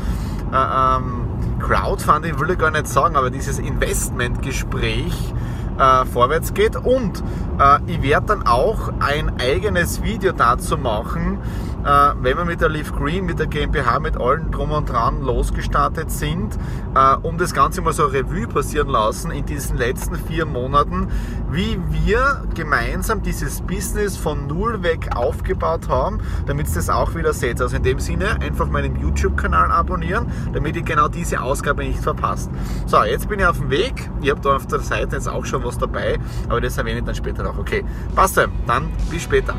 äh, 0.53 0.57
ähm, 0.57 1.22
Crowdfunding, 1.63 2.39
will 2.39 2.51
ich 2.51 2.59
gar 2.59 2.71
nicht 2.71 2.89
sagen, 2.89 3.17
aber 3.17 3.31
dieses 3.31 3.59
Investmentgespräch 3.59 5.33
äh, 5.79 6.05
vorwärts 6.05 6.55
geht. 6.55 6.77
Und 6.77 7.23
äh, 7.59 7.79
ich 7.87 8.03
werde 8.03 8.27
dann 8.27 8.47
auch 8.47 8.93
ein 9.01 9.41
eigenes 9.41 10.03
Video 10.03 10.33
dazu 10.33 10.77
machen, 10.77 11.39
äh, 11.85 12.15
wenn 12.21 12.37
wir 12.37 12.45
mit 12.45 12.61
der 12.61 12.69
Leaf 12.69 12.93
Green, 12.93 13.25
mit 13.25 13.39
der 13.39 13.47
GmbH, 13.47 13.99
mit 13.99 14.17
allen 14.17 14.51
drum 14.51 14.71
und 14.71 14.89
dran 14.89 15.23
losgestartet 15.23 16.11
sind, 16.11 16.57
äh, 16.95 17.17
um 17.23 17.39
das 17.39 17.53
Ganze 17.55 17.81
mal 17.83 17.93
so 17.93 18.07
Revue 18.07 18.47
passieren 18.47 18.89
lassen 18.89 19.31
in 19.31 19.45
diesen 19.47 19.77
letzten 19.77 20.17
vier 20.17 20.47
Monaten, 20.47 21.09
wie 21.51 21.79
wir 21.91 22.45
gemeinsam 22.55 23.23
dieses 23.23 23.61
Business 23.63 24.17
von 24.17 24.47
null 24.47 24.83
weg 24.83 25.11
aufgebaut 25.15 25.89
haben, 25.89 26.21
damit 26.47 26.69
ihr 26.69 26.75
das 26.75 26.89
auch 26.89 27.15
wieder 27.15 27.33
seht. 27.33 27.61
Also 27.61 27.77
in 27.77 27.83
dem 27.83 27.99
Sinne 27.99 28.41
einfach 28.41 28.69
meinen 28.69 29.01
YouTube-Kanal 29.01 29.71
abonnieren, 29.71 30.31
damit 30.53 30.77
ihr 30.77 30.83
genau 30.83 31.09
diese 31.09 31.41
Ausgabe 31.41 31.85
nicht 31.85 32.01
verpasst. 32.01 32.51
So, 32.87 33.03
jetzt 33.03 33.29
bin 33.29 33.41
ich 33.41 33.47
auf 33.47 33.59
dem 33.59 33.71
Weg. 33.71 34.11
Ihr 34.21 34.33
habt 34.33 34.45
da 34.45 34.57
auf 34.57 34.67
der 34.67 34.81
Seite 34.81 35.17
jetzt 35.17 35.29
auch 35.29 35.45
schon 35.45 35.65
was 35.65 35.79
dabei, 35.79 36.19
aber 36.49 36.61
das 36.61 36.79
erwähne 36.79 37.01
ich 37.01 37.05
dann 37.05 37.15
später 37.15 37.43
noch. 37.43 37.59
Okay, 37.59 37.85
passt 38.15 38.37
dann 38.67 38.91
bis 39.11 39.23
später. 39.23 39.55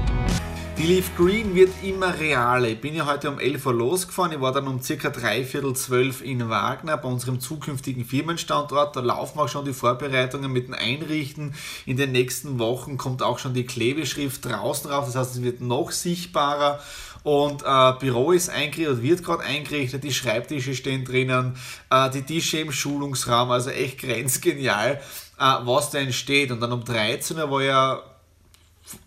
Die 0.75 0.87
Leaf 0.87 1.15
Green 1.15 1.53
wird 1.53 1.69
immer 1.83 2.19
realer. 2.19 2.69
Ich 2.69 2.81
bin 2.81 2.95
ja 2.95 3.05
heute 3.05 3.29
um 3.29 3.39
11 3.39 3.67
Uhr 3.67 3.73
losgefahren. 3.73 4.31
Ich 4.31 4.41
war 4.41 4.51
dann 4.51 4.67
um 4.67 4.81
circa 4.81 5.11
dreiviertel 5.11 5.75
zwölf 5.75 6.23
in 6.23 6.49
Wagner 6.49 6.97
bei 6.97 7.07
unserem 7.07 7.39
zukünftigen 7.39 8.03
Firmenstandort. 8.03 8.95
Da 8.95 9.01
laufen 9.01 9.37
auch 9.37 9.47
schon 9.47 9.65
die 9.65 9.73
Vorbereitungen 9.73 10.51
mit 10.51 10.67
dem 10.67 10.73
Einrichten. 10.73 11.53
In 11.85 11.97
den 11.97 12.11
nächsten 12.11 12.57
Wochen 12.57 12.97
kommt 12.97 13.21
auch 13.21 13.37
schon 13.37 13.53
die 13.53 13.67
Klebeschrift 13.67 14.45
draußen 14.45 14.89
rauf. 14.89 15.05
Das 15.05 15.15
heißt, 15.15 15.35
es 15.35 15.43
wird 15.43 15.61
noch 15.61 15.91
sichtbarer. 15.91 16.79
Und 17.21 17.61
äh, 17.61 17.93
Büro 17.99 18.31
ist 18.31 18.49
eingerichtet, 18.49 19.03
wird 19.03 19.23
gerade 19.23 19.43
eingerichtet, 19.43 20.03
die 20.03 20.13
Schreibtische 20.13 20.73
stehen 20.73 21.05
drinnen, 21.05 21.55
äh, 21.91 22.09
die 22.09 22.23
Tische 22.23 22.57
im 22.57 22.71
Schulungsraum, 22.71 23.51
also 23.51 23.69
echt 23.69 23.99
grenzgenial, 23.99 24.99
äh, 25.39 25.55
was 25.65 25.91
da 25.91 25.99
entsteht. 25.99 26.51
Und 26.51 26.61
dann 26.61 26.71
um 26.71 26.83
13 26.83 27.37
Uhr 27.37 27.51
war 27.51 27.61
ja 27.61 28.03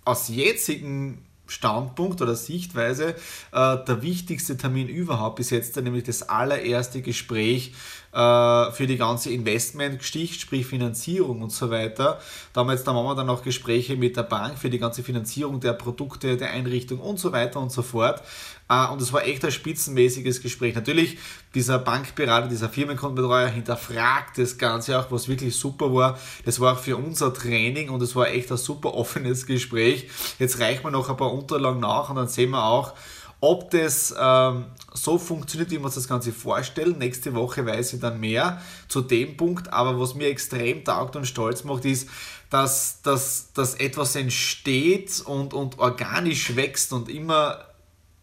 aus 0.05 0.29
jetzigen 0.29 1.26
Standpunkt 1.47 2.23
oder 2.23 2.35
Sichtweise 2.35 3.15
äh, 3.53 3.77
der 3.85 4.03
wichtigste 4.03 4.57
Termin 4.57 4.89
überhaupt 4.89 5.37
bis 5.37 5.51
jetzt, 5.51 5.77
nämlich 5.77 6.05
das 6.05 6.29
allererste 6.29 7.03
Gespräch 7.03 7.73
für 8.13 8.87
die 8.87 8.97
ganze 8.97 9.31
Investmentgeschichte, 9.31 10.41
sprich 10.41 10.67
Finanzierung 10.67 11.43
und 11.43 11.53
so 11.53 11.71
weiter. 11.71 12.19
Damals 12.55 12.83
da 12.83 12.93
machen 12.93 13.07
wir 13.07 13.15
dann 13.15 13.29
auch 13.29 13.43
Gespräche 13.43 13.97
mit 13.97 14.17
der 14.17 14.23
Bank 14.23 14.59
für 14.59 14.71
die 14.71 14.79
ganze 14.79 15.03
Finanzierung 15.03 15.61
der 15.61 15.75
Produkte, 15.75 16.37
der 16.37 16.51
Einrichtung 16.51 16.99
und 16.99 17.19
so 17.19 17.33
weiter 17.33 17.61
und 17.61 17.71
so 17.71 17.83
fort. 17.83 18.23
Äh, 18.69 18.87
und 18.89 19.01
es 19.01 19.13
war 19.13 19.25
echt 19.25 19.45
ein 19.45 19.53
spitzenmäßiges 19.53 20.43
Gespräch. 20.43 20.75
Natürlich, 20.75 21.19
dieser 21.55 21.79
Bankberater, 21.79 22.49
dieser 22.49 22.69
Firmenkundenbetreuer 22.69 23.49
hinterfragt 23.49 24.39
das 24.39 24.59
Ganze 24.59 24.99
auch, 24.99 25.11
was 25.11 25.29
wirklich 25.29 25.57
super 25.57 25.93
war. 25.95 26.19
Das 26.45 26.61
war 26.61 26.75
auch 26.75 26.79
für 26.79 26.97
unser 26.97 27.33
Training 27.33 27.91
und 27.91 28.03
es 28.03 28.17
war 28.17 28.29
echt 28.29 28.51
ein 28.51 28.59
super 28.59 28.95
offenes 28.95 29.47
Gespräch. 29.47 30.09
Jetzt 30.39 30.61
reichen 30.61 30.85
wir 30.85 30.91
noch 30.91 31.09
ein 31.09 31.17
paar 31.17 31.33
Unterlagen 31.33 31.81
nach 31.81 32.11
und 32.11 32.17
dann 32.17 32.29
sehen 32.29 32.51
wir 32.51 32.65
auch, 32.65 32.95
ob 33.41 33.71
das 33.71 34.15
ähm, 34.19 34.67
so 34.95 35.19
funktioniert, 35.19 35.71
wie 35.71 35.79
wir 35.79 35.85
uns 35.85 35.95
das 35.95 36.09
Ganze 36.09 36.33
vorstellen. 36.33 36.99
Nächste 36.99 37.35
Woche 37.35 37.65
weiß 37.67 37.93
ich 37.93 38.01
dann 38.01 38.19
mehr 38.19 38.61
zu 38.89 39.03
dem 39.03 39.37
Punkt. 39.37 39.73
Aber 39.73 40.01
was 40.01 40.15
mir 40.15 40.29
extrem 40.29 40.85
taugt 40.85 41.17
und 41.17 41.27
stolz 41.27 41.65
macht, 41.65 41.85
ist, 41.85 42.09
dass, 42.51 43.03
dass, 43.03 43.53
dass 43.53 43.75
etwas 43.75 44.17
entsteht 44.17 45.23
und, 45.25 45.53
und 45.53 45.79
organisch 45.79 46.57
wächst 46.57 46.93
und 46.93 47.09
immer 47.09 47.67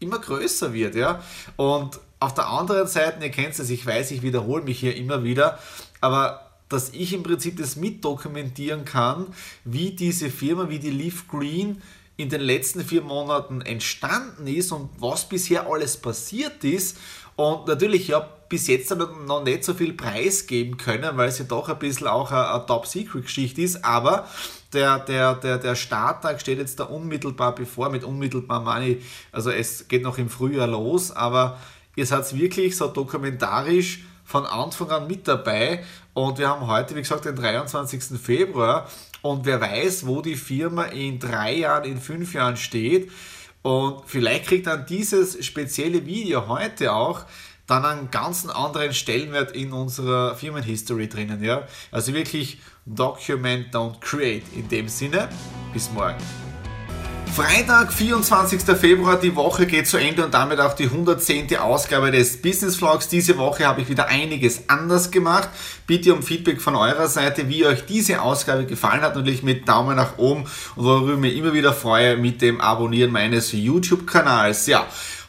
immer 0.04 0.18
größer 0.18 0.72
wird, 0.72 0.94
ja. 0.94 1.22
Und 1.56 1.98
auf 2.20 2.34
der 2.34 2.48
anderen 2.48 2.86
Seite, 2.86 3.24
ihr 3.24 3.30
kennt 3.30 3.58
es, 3.58 3.70
ich 3.70 3.84
weiß, 3.84 4.10
ich 4.12 4.22
wiederhole 4.22 4.62
mich 4.62 4.80
hier 4.80 4.96
immer 4.96 5.24
wieder, 5.24 5.58
aber 6.00 6.50
dass 6.68 6.90
ich 6.90 7.12
im 7.12 7.22
Prinzip 7.22 7.58
das 7.58 7.76
mitdokumentieren 7.76 8.84
kann, 8.84 9.26
wie 9.64 9.90
diese 9.90 10.30
Firma, 10.30 10.68
wie 10.68 10.78
die 10.78 10.90
Leaf 10.90 11.28
Green 11.28 11.82
in 12.16 12.28
den 12.28 12.40
letzten 12.40 12.84
vier 12.84 13.02
Monaten 13.02 13.60
entstanden 13.60 14.46
ist 14.46 14.72
und 14.72 14.90
was 14.98 15.28
bisher 15.28 15.66
alles 15.68 15.96
passiert 15.96 16.62
ist. 16.62 16.96
Und 17.36 17.66
natürlich, 17.66 18.08
ich 18.08 18.14
habe 18.14 18.28
bis 18.48 18.68
jetzt 18.68 18.94
noch 18.94 19.42
nicht 19.42 19.64
so 19.64 19.74
viel 19.74 19.94
Preis 19.94 20.46
geben 20.46 20.76
können, 20.76 21.16
weil 21.16 21.28
es 21.28 21.38
ja 21.38 21.44
doch 21.44 21.68
ein 21.68 21.78
bisschen 21.78 22.06
auch 22.06 22.30
eine, 22.30 22.64
Top-Secret-Geschichte 22.66 23.62
ist, 23.62 23.84
aber 23.84 24.28
der, 24.72 25.00
der, 25.00 25.34
der, 25.34 25.58
der 25.58 25.74
Starttag 25.74 26.40
steht 26.40 26.58
jetzt 26.58 26.78
da 26.78 26.84
unmittelbar 26.84 27.54
bevor, 27.54 27.90
mit 27.90 28.04
unmittelbar 28.04 28.60
Money, 28.60 29.02
also 29.32 29.50
es 29.50 29.88
geht 29.88 30.02
noch 30.02 30.18
im 30.18 30.28
Frühjahr 30.28 30.68
los, 30.68 31.10
aber 31.10 31.58
ihr 31.96 32.06
seid 32.06 32.32
wirklich 32.36 32.76
so 32.76 32.86
dokumentarisch 32.86 34.04
von 34.24 34.46
Anfang 34.46 34.90
an 34.90 35.06
mit 35.08 35.26
dabei 35.26 35.82
und 36.12 36.38
wir 36.38 36.48
haben 36.48 36.66
heute, 36.68 36.94
wie 36.94 37.00
gesagt, 37.00 37.24
den 37.24 37.34
23. 37.34 38.20
Februar 38.20 38.88
und 39.24 39.46
wer 39.46 39.58
weiß, 39.58 40.06
wo 40.06 40.20
die 40.20 40.36
Firma 40.36 40.84
in 40.84 41.18
drei 41.18 41.56
Jahren, 41.56 41.84
in 41.84 41.98
fünf 41.98 42.34
Jahren 42.34 42.58
steht 42.58 43.10
und 43.62 44.02
vielleicht 44.04 44.46
kriegt 44.46 44.66
dann 44.66 44.84
dieses 44.84 45.42
spezielle 45.44 46.04
Video 46.04 46.46
heute 46.46 46.92
auch 46.92 47.24
dann 47.66 47.86
einen 47.86 48.10
ganz 48.10 48.44
anderen 48.44 48.92
Stellenwert 48.92 49.52
in 49.52 49.72
unserer 49.72 50.34
Firmenhistory 50.34 51.08
drinnen. 51.08 51.42
Ja? 51.42 51.66
Also 51.90 52.12
wirklich 52.12 52.58
Document, 52.84 53.74
don't 53.74 53.98
create. 54.00 54.44
In 54.54 54.68
dem 54.68 54.88
Sinne, 54.88 55.30
bis 55.72 55.90
morgen. 55.90 56.18
Freitag, 57.34 57.92
24. 57.92 58.62
Februar, 58.78 59.18
die 59.18 59.34
Woche 59.34 59.66
geht 59.66 59.88
zu 59.88 59.96
Ende 59.96 60.24
und 60.24 60.32
damit 60.32 60.60
auch 60.60 60.74
die 60.74 60.84
110. 60.84 61.56
Ausgabe 61.56 62.12
des 62.12 62.40
Business 62.40 62.76
Vlogs. 62.76 63.08
Diese 63.08 63.36
Woche 63.38 63.66
habe 63.66 63.80
ich 63.80 63.88
wieder 63.88 64.06
einiges 64.06 64.68
anders 64.68 65.10
gemacht. 65.10 65.48
Bitte 65.84 66.14
um 66.14 66.22
Feedback 66.22 66.62
von 66.62 66.76
eurer 66.76 67.08
Seite, 67.08 67.48
wie 67.48 67.66
euch 67.66 67.86
diese 67.86 68.22
Ausgabe 68.22 68.66
gefallen 68.66 69.00
hat. 69.00 69.16
Natürlich 69.16 69.42
mit 69.42 69.68
Daumen 69.68 69.96
nach 69.96 70.16
oben 70.16 70.44
und 70.76 70.84
worüber 70.84 71.14
ich 71.14 71.18
mich 71.18 71.36
immer 71.36 71.52
wieder 71.52 71.72
freue, 71.72 72.16
mit 72.16 72.40
dem 72.40 72.60
Abonnieren 72.60 73.10
meines 73.10 73.50
YouTube-Kanals. 73.50 74.68
Ja, 74.68 74.86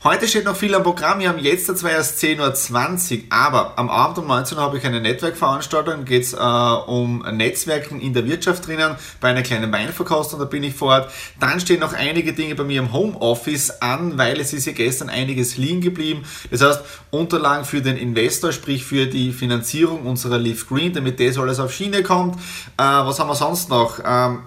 Heute 0.08 0.28
steht 0.28 0.46
noch 0.46 0.56
viel 0.56 0.76
am 0.76 0.84
Programm. 0.84 1.18
Wir 1.18 1.30
haben 1.30 1.40
jetzt 1.40 1.66
zwar 1.66 1.90
erst 1.90 2.20
10.20 2.20 3.16
Uhr, 3.18 3.24
aber 3.32 3.74
am 3.80 3.90
Abend 3.90 4.20
um 4.20 4.28
19 4.28 4.56
Uhr 4.56 4.64
habe 4.64 4.78
ich 4.78 4.86
eine 4.86 5.02
Netzwerkveranstaltung. 5.02 6.06
Geht 6.06 6.22
es 6.22 6.34
äh, 6.34 6.38
um 6.38 7.26
Netzwerken 7.32 8.00
in 8.00 8.14
der 8.14 8.28
Wirtschaft 8.28 8.68
drinnen, 8.68 8.98
bei 9.20 9.30
einer 9.30 9.42
kleinen 9.42 9.72
Weinverkostung, 9.72 10.38
da 10.40 10.46
bin 10.46 10.62
ich 10.62 10.76
vor 10.76 10.90
Ort. 10.90 11.12
Dann 11.40 11.60
stehen 11.60 11.80
noch 11.80 11.94
einige 11.94 12.34
Dinge 12.34 12.54
bei 12.54 12.64
mir 12.64 12.82
im 12.82 12.94
Homeoffice 12.94 13.82
an, 13.82 14.16
weil 14.20 14.40
es 14.40 14.54
ist 14.54 14.68
ja 14.68 14.74
gestern 14.74 15.10
einiges 15.10 15.58
liegen 15.58 15.82
geblieben. 15.82 16.24
Das 16.52 16.62
heißt, 16.62 16.82
Unterlagen 17.10 17.66
für 17.66 17.82
den 17.82 17.98
Investor, 17.98 18.52
sprich 18.52 18.86
für 18.86 19.08
die 19.08 19.32
Finanzierung 19.32 20.06
unserer 20.06 20.38
Leaf 20.38 20.70
Green, 20.70 20.94
damit 20.94 21.20
das 21.20 21.40
alles 21.40 21.60
auf 21.60 21.74
Schiene 21.74 22.04
kommt. 22.04 22.36
Äh, 22.78 22.84
was 22.84 23.20
haben 23.20 23.28
wir 23.28 23.34
sonst 23.34 23.72
noch? 23.72 23.98
Ähm, 24.06 24.44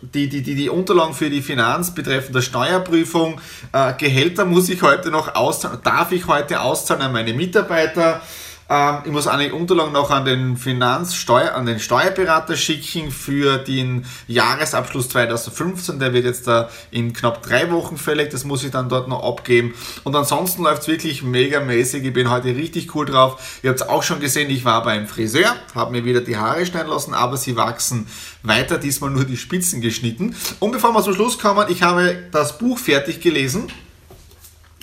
die, 0.00 0.28
die, 0.28 0.42
die, 0.42 0.54
die 0.54 0.68
Unterlagen 0.68 1.14
für 1.14 1.30
die 1.30 1.42
Finanz 1.42 1.94
betreffend 1.94 2.34
der 2.36 2.42
Steuerprüfung, 2.42 3.40
äh, 3.72 3.94
Gehälter 3.94 4.44
muss 4.44 4.68
ich 4.68 4.82
heute 4.82 5.10
noch 5.10 5.34
auszahlen, 5.34 5.80
darf 5.82 6.12
ich 6.12 6.26
heute 6.26 6.60
auszahlen 6.60 7.02
an 7.02 7.12
meine 7.12 7.32
Mitarbeiter, 7.32 8.22
ähm, 8.68 8.98
ich 9.04 9.12
muss 9.12 9.28
einige 9.28 9.54
Unterlagen 9.54 9.92
noch 9.92 10.10
an 10.10 10.24
den 10.24 10.56
Finanzsteuer, 10.56 11.54
an 11.54 11.66
den 11.66 11.78
Steuerberater 11.78 12.56
schicken 12.56 13.10
für 13.10 13.58
den 13.58 14.04
Jahresabschluss 14.26 15.08
2015. 15.08 15.98
Der 15.98 16.12
wird 16.12 16.24
jetzt 16.24 16.48
da 16.48 16.68
in 16.90 17.12
knapp 17.12 17.42
drei 17.42 17.70
Wochen 17.70 17.96
fällig. 17.96 18.30
Das 18.30 18.44
muss 18.44 18.64
ich 18.64 18.72
dann 18.72 18.88
dort 18.88 19.08
noch 19.08 19.22
abgeben. 19.22 19.74
Und 20.02 20.16
ansonsten 20.16 20.64
läuft 20.64 20.82
es 20.82 20.88
wirklich 20.88 21.22
mega 21.22 21.60
mäßig. 21.60 22.04
Ich 22.04 22.12
bin 22.12 22.28
heute 22.28 22.48
richtig 22.48 22.94
cool 22.94 23.06
drauf. 23.06 23.60
Ihr 23.62 23.70
habt 23.70 23.80
es 23.80 23.88
auch 23.88 24.02
schon 24.02 24.18
gesehen, 24.18 24.50
ich 24.50 24.64
war 24.64 24.82
beim 24.82 25.06
Friseur, 25.06 25.54
habe 25.74 25.92
mir 25.92 26.04
wieder 26.04 26.20
die 26.20 26.36
Haare 26.36 26.66
schneiden 26.66 26.90
lassen, 26.90 27.14
aber 27.14 27.36
sie 27.36 27.56
wachsen 27.56 28.08
weiter. 28.42 28.78
Diesmal 28.78 29.10
nur 29.10 29.24
die 29.24 29.36
Spitzen 29.36 29.80
geschnitten. 29.80 30.34
Und 30.58 30.72
bevor 30.72 30.92
wir 30.92 31.02
zum 31.02 31.14
Schluss 31.14 31.38
kommen, 31.38 31.66
ich 31.68 31.82
habe 31.82 32.16
das 32.32 32.58
Buch 32.58 32.78
fertig 32.78 33.20
gelesen. 33.20 33.68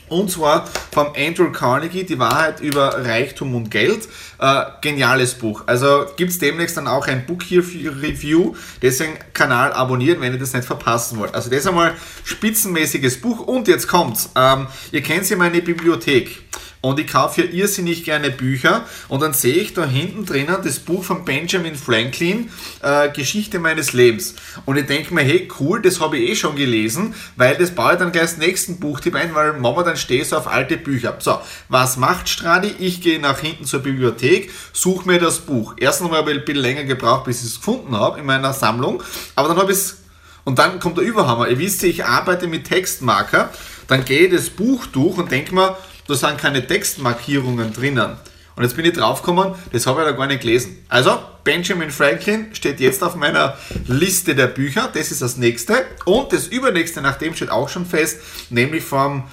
Und 0.10 0.29
zwar 0.31 0.67
vom 0.91 1.07
Andrew 1.15 1.51
Carnegie, 1.51 2.03
Die 2.03 2.19
Wahrheit 2.19 2.60
über 2.62 3.05
Reichtum 3.05 3.55
und 3.55 3.72
Geld. 3.72 4.07
Äh, 4.39 4.63
geniales 4.81 5.33
Buch. 5.36 5.63
Also 5.65 6.05
gibt 6.17 6.31
es 6.31 6.39
demnächst 6.39 6.77
dann 6.77 6.88
auch 6.88 7.07
ein 7.07 7.25
Book 7.25 7.43
hier 7.43 7.62
Review. 7.62 8.55
Deswegen 8.81 9.17
Kanal 9.33 9.74
abonnieren, 9.74 10.22
wenn 10.22 10.33
ihr 10.33 10.39
das 10.39 10.53
nicht 10.53 10.65
verpassen 10.65 11.17
wollt. 11.17 11.33
Also 11.33 11.50
das 11.50 11.60
ist 11.60 11.67
einmal 11.67 11.93
spitzenmäßiges 12.24 13.22
Buch. 13.22 13.39
Und 13.39 13.67
jetzt 13.67 13.88
kommt's. 13.88 14.29
Ähm, 14.36 14.67
ihr 14.91 15.01
kennt 15.01 15.29
ja 15.29 15.38
meine 15.38 15.62
Bibliothek 15.62 16.43
und 16.83 16.99
ich 16.99 17.07
kaufe 17.07 17.41
hier 17.41 17.53
irrsinnig 17.53 18.03
gerne 18.03 18.29
Bücher 18.29 18.85
und 19.07 19.21
dann 19.21 19.31
sehe 19.31 19.55
ich 19.55 19.73
da 19.73 19.85
hinten 19.85 20.25
drinnen 20.25 20.57
das 20.61 20.79
Buch 20.79 21.01
von 21.01 21.23
Benjamin 21.23 21.75
Franklin, 21.75 22.51
äh, 22.81 23.09
Geschichte 23.09 23.57
meines 23.57 23.93
Lebens. 23.93 24.35
Und 24.65 24.75
ich 24.75 24.85
denke 24.85 25.13
mir, 25.13 25.21
hey 25.21 25.47
cool, 25.61 25.81
das 25.81 26.01
habe 26.01 26.17
ich 26.17 26.31
eh 26.31 26.35
schon 26.35 26.57
gelesen, 26.57 27.15
weil 27.37 27.55
das 27.55 27.71
baue 27.71 27.93
ich 27.93 27.99
dann 27.99 28.11
gleich 28.11 28.23
das 28.23 28.37
nächsten 28.37 28.81
Buchtipp 28.81 29.15
ein, 29.15 29.33
weil 29.33 29.53
Mama 29.53 29.83
dann 29.83 29.95
steht 29.95 30.27
so 30.27 30.35
auf 30.35 30.47
alte 30.47 30.75
Bücher. 30.75 31.15
So, 31.19 31.39
was 31.69 31.95
macht 31.95 32.27
Stradi? 32.27 32.75
Ich 32.79 32.99
gehe 32.99 33.17
nach 33.17 33.39
hinten 33.39 33.63
zur 33.63 33.79
Bibliothek, 33.79 34.51
suche 34.73 35.07
mir 35.07 35.19
das 35.19 35.39
Buch. 35.39 35.75
Erstens 35.77 36.11
habe 36.11 36.31
ich 36.31 36.39
ein 36.39 36.45
bisschen 36.45 36.61
länger 36.61 36.83
gebraucht, 36.83 37.23
bis 37.23 37.43
ich 37.43 37.51
es 37.51 37.55
gefunden 37.55 37.95
habe 37.95 38.19
in 38.19 38.25
meiner 38.25 38.51
Sammlung, 38.51 39.01
aber 39.35 39.47
dann 39.47 39.57
habe 39.57 39.71
ich 39.71 39.77
es 39.77 39.97
und 40.43 40.59
dann 40.59 40.81
kommt 40.81 40.97
der 40.97 41.05
Überhammer. 41.05 41.47
Ihr 41.47 41.59
wisst, 41.59 41.81
ich 41.83 42.03
arbeite 42.03 42.47
mit 42.47 42.65
Textmarker. 42.65 43.49
Dann 43.87 44.03
gehe 44.03 44.27
ich 44.27 44.33
das 44.33 44.49
Buch 44.49 44.85
durch 44.87 45.17
und 45.17 45.31
denke 45.31 45.55
mir, 45.55 45.77
da 46.07 46.15
sind 46.15 46.38
keine 46.38 46.65
Textmarkierungen 46.65 47.74
drinnen. 47.74 48.17
Und 48.55 48.63
jetzt 48.63 48.75
bin 48.75 48.86
ich 48.86 48.93
draufgekommen, 48.93 49.55
das 49.72 49.88
habe 49.88 50.01
ich 50.01 50.07
da 50.07 50.12
gar 50.12 50.27
nicht 50.27 50.41
gelesen. 50.41 50.86
Also, 50.88 51.17
Benjamin 51.43 51.89
Franklin 51.89 52.53
steht 52.53 52.79
jetzt 52.79 53.03
auf 53.03 53.15
meiner 53.15 53.57
Liste 53.88 54.36
der 54.36 54.48
Bücher. 54.48 54.89
Das 54.93 55.12
ist 55.12 55.22
das 55.22 55.38
nächste. 55.38 55.86
Und 56.05 56.31
das 56.31 56.48
übernächste, 56.48 57.01
nach 57.01 57.17
dem 57.17 57.33
steht 57.36 57.50
auch 57.50 57.67
schon 57.67 57.86
fest, 57.86 58.19
nämlich 58.50 58.83
vom 58.83 59.24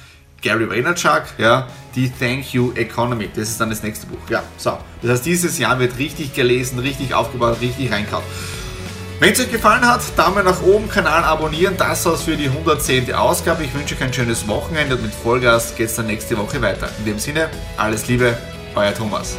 Gary 0.43 0.69
Vaynerchuk, 0.71 1.25
ja, 1.37 1.69
die 1.95 2.11
Thank 2.11 2.55
You 2.55 2.73
Economy. 2.75 3.29
Das 3.35 3.51
ist 3.51 3.61
dann 3.61 3.69
das 3.69 3.83
nächste 3.83 4.07
Buch. 4.07 4.31
Ja, 4.31 4.43
so. 4.57 4.79
Das 5.03 5.11
heißt, 5.11 5.27
dieses 5.27 5.59
Jahr 5.59 5.79
wird 5.79 5.99
richtig 5.99 6.35
gelesen, 6.35 6.79
richtig 6.79 7.13
aufgebaut, 7.13 7.59
richtig 7.61 7.93
reinkauft. 7.93 8.27
Wenn 9.21 9.35
es 9.35 9.41
euch 9.41 9.53
gefallen 9.53 9.87
hat, 9.87 10.01
Daumen 10.17 10.47
nach 10.47 10.63
oben, 10.63 10.89
Kanal 10.89 11.23
abonnieren. 11.25 11.77
Das 11.77 12.07
war's 12.07 12.23
für 12.23 12.39
die 12.39 12.47
110. 12.47 13.13
Ausgabe. 13.13 13.65
Ich 13.65 13.75
wünsche 13.75 13.95
euch 13.95 14.03
ein 14.03 14.15
schönes 14.15 14.49
Wochenende 14.49 14.97
und 14.97 15.03
mit 15.03 15.13
Vollgas 15.13 15.77
geht 15.77 15.91
es 15.91 15.97
dann 15.97 16.07
nächste 16.07 16.39
Woche 16.39 16.63
weiter. 16.63 16.89
In 17.01 17.05
dem 17.05 17.19
Sinne, 17.19 17.51
alles 17.77 18.09
Liebe, 18.09 18.35
euer 18.75 18.95
Thomas. 18.95 19.37